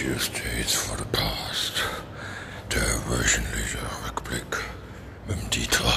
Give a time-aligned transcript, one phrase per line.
[0.00, 1.84] Tuesdays for the Past.
[2.72, 4.56] Der wöchentliche Rückblick
[5.28, 5.92] mit dem Dieter.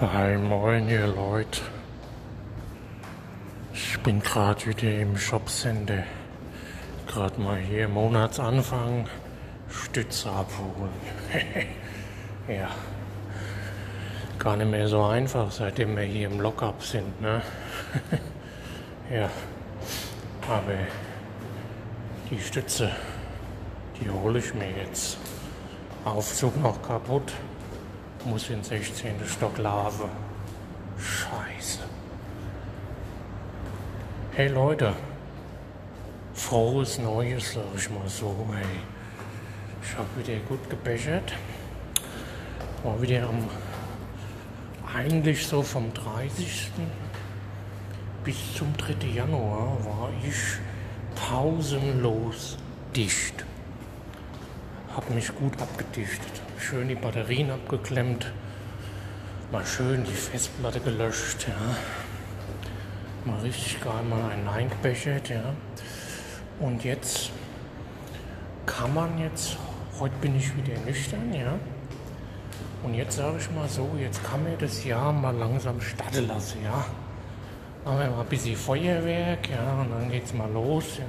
[0.00, 1.60] Hi, moin ihr Leute.
[3.72, 6.02] Ich bin gerade wieder im Shopcenter.
[7.06, 9.08] Gerade mal hier Monatsanfang
[9.68, 10.90] Stütze abholen.
[12.48, 12.68] ja.
[14.40, 17.42] Gar nicht mehr so einfach, seitdem wir hier im Lockup sind, ne?
[19.14, 19.28] ja.
[20.48, 20.78] Aber
[22.30, 22.90] die Stütze,
[24.00, 25.18] die hole ich mir jetzt.
[26.06, 27.34] Aufzug noch kaputt.
[28.24, 29.16] Muss in 16.
[29.26, 30.08] Stock Lave.
[30.98, 31.80] Scheiße.
[34.32, 34.94] Hey Leute.
[36.32, 38.64] Frohes Neues, sag ich mal so, hey.
[39.82, 41.34] Ich hab wieder gut gebechert.
[42.82, 43.46] War wieder am
[44.94, 46.70] eigentlich so vom 30.
[48.24, 49.06] bis zum 3.
[49.06, 50.58] Januar war ich
[51.14, 52.58] pausenlos
[52.94, 53.44] dicht.
[54.94, 56.42] Hab mich gut abgedichtet.
[56.58, 58.32] Schön die Batterien abgeklemmt.
[59.52, 61.54] Mal schön die Festplatte gelöscht, ja.
[63.24, 65.54] Mal richtig geil mal ein Nein gebechert, ja.
[66.58, 67.30] Und jetzt
[68.66, 69.56] kann man jetzt,
[69.98, 71.58] heute bin ich wieder nüchtern, ja.
[72.82, 76.58] Und jetzt sage ich mal so, jetzt kann mir das Jahr mal langsam starten lassen,
[76.64, 76.84] ja.
[77.84, 81.04] Machen wir mal ein bisschen Feuerwerk, ja, und dann geht's mal los, ja.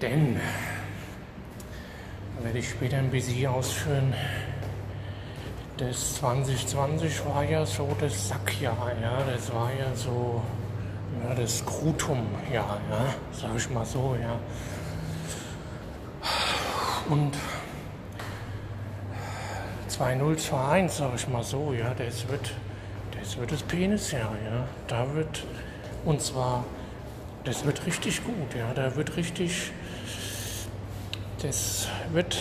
[0.00, 0.40] Denn,
[2.42, 4.12] werde ich später ein bisschen ausführen,
[5.76, 10.42] das 2020 war ja so das Sackjahr, ja, das war ja so,
[11.22, 14.38] ja, das Krutum-Jahr, ja, sag ich mal so, ja.
[17.08, 17.34] Und
[19.94, 22.50] 2021, sag ich mal so, ja, das wird,
[23.16, 24.66] das wird das Penisjahr, ja.
[24.88, 25.44] Da wird,
[26.04, 26.64] und zwar,
[27.44, 29.70] das wird richtig gut, ja, da wird richtig,
[31.40, 32.38] das wird,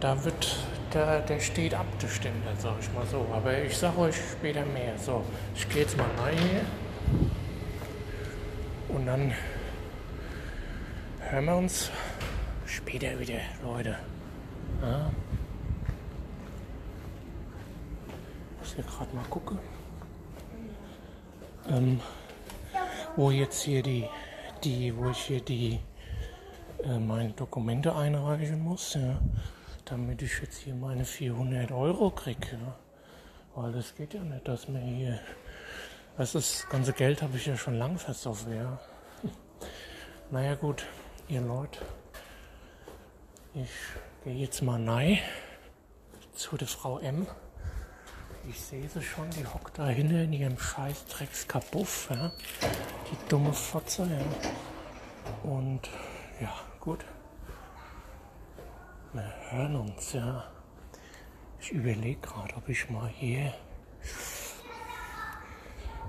[0.00, 0.56] da wird,
[0.92, 3.26] da, der steht ab, der Ständer, sag ich mal so.
[3.34, 4.96] Aber ich sag euch später mehr.
[4.96, 5.24] So,
[5.54, 6.62] ich gehe jetzt mal rein hier.
[8.96, 9.34] Und dann
[11.20, 11.90] hören wir uns
[12.64, 13.96] später wieder, Leute.
[14.80, 15.10] Ja.
[18.65, 19.58] muss hier gerade mal gucken.
[21.68, 22.00] Ähm,
[23.16, 24.06] wo jetzt hier die,
[24.62, 25.80] die, wo ich hier die
[26.84, 29.18] äh, meine Dokumente einreichen muss, ja,
[29.86, 32.46] damit ich jetzt hier meine 400 Euro kriege.
[32.52, 32.76] Ja.
[33.54, 35.18] Weil das geht ja nicht, dass mir hier,
[36.18, 38.78] was das ganze Geld habe ich ja schon lang versoffen, ja.
[40.30, 40.84] Naja gut,
[41.28, 41.80] ihr Leute,
[43.54, 43.70] ich
[44.24, 45.18] gehe jetzt mal rein
[46.34, 47.26] zu der Frau M.
[48.48, 52.30] Ich sehe sie schon, die hockt da hinten in ihrem scheiß Dreckskabuff, ja.
[53.10, 55.50] Die dumme Fotze, ja.
[55.50, 55.80] Und
[56.40, 57.04] ja, gut.
[59.12, 60.44] Wir hören uns, ja.
[61.60, 63.52] Ich überlege gerade, ob ich mal hier,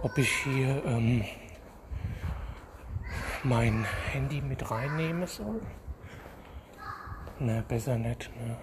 [0.03, 1.23] ob ich hier ähm,
[3.43, 5.61] mein Handy mit reinnehmen soll.
[7.39, 8.57] Ne, besser nicht, ne.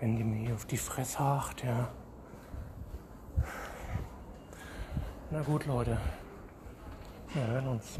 [0.00, 1.92] Wenn die mir hier auf die Fresse hacht, ja.
[5.28, 5.98] Na gut, Leute.
[7.34, 7.98] Wir hören uns.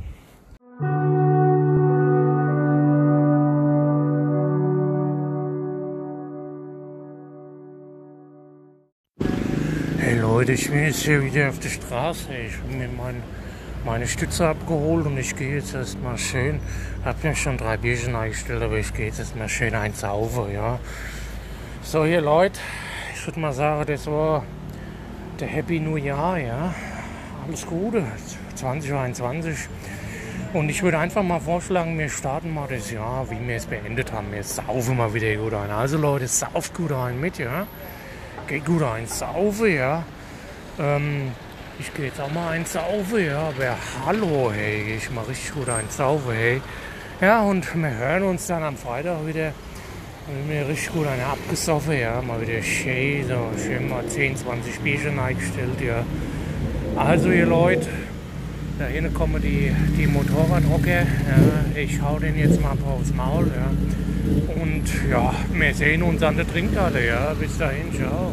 [9.98, 12.32] Hey Leute, ich bin jetzt hier wieder auf der Straße.
[12.32, 13.20] Ich habe mir mein,
[13.84, 16.60] meine Stütze abgeholt und ich gehe jetzt erstmal schön.
[17.04, 20.78] Habe mir schon drei Bierchen eingestellt, aber ich gehe jetzt erstmal schön eins saufen, ja.
[21.82, 22.60] So, hier Leute,
[23.16, 24.44] ich würde mal sagen, das war
[25.41, 26.75] der Happy New Year, ja.
[27.47, 28.03] Alles Gute,
[28.57, 29.69] 2021.
[30.53, 34.11] Und ich würde einfach mal vorschlagen, wir starten mal das Jahr, wie wir es beendet
[34.11, 34.33] haben.
[34.33, 35.71] Wir saufen mal wieder gut ein.
[35.71, 37.69] Also Leute, sauft gut ein mit, ja.
[38.49, 40.03] Geht gut ein saufen, ja.
[40.81, 41.31] Ähm,
[41.78, 43.39] ich gehe jetzt auch mal ein saufen, ja.
[43.39, 46.60] Aber hallo, hey, ich mal richtig gut ein saufen, hey.
[47.21, 49.53] Ja, und wir hören uns dann am Freitag wieder.
[50.27, 52.21] Wenn mir richtig gut eine abgesoffen, ja.
[52.22, 56.04] Mal wieder schön, so schön mal 10, 20 Bierchen eingestellt, ja.
[56.97, 57.89] Also ihr Leute,
[58.78, 60.91] da hinten kommen die, die Motorradrocker.
[60.91, 63.47] Ja, ich hau den jetzt mal aufs Maul.
[63.54, 64.63] Ja.
[64.63, 67.07] Und ja, wir sehen uns an der Trinkhalle.
[67.07, 67.34] Ja.
[67.39, 68.33] Bis dahin, ciao.